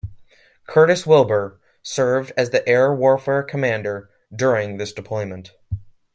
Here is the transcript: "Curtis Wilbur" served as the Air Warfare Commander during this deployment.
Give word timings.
"Curtis 0.65 1.05
Wilbur" 1.05 1.59
served 1.83 2.31
as 2.35 2.49
the 2.49 2.67
Air 2.67 2.91
Warfare 2.91 3.43
Commander 3.43 4.09
during 4.35 4.77
this 4.77 4.93
deployment. 4.93 5.51